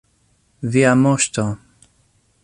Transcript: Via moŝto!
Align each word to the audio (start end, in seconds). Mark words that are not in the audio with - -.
Via 0.75 0.95
moŝto! 1.01 1.45